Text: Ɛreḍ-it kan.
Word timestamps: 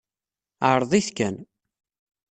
Ɛreḍ-it 0.71 1.09
kan. 1.17 1.35